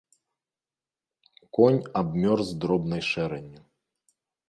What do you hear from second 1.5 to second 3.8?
Конь абмёрз дробнай шэранню.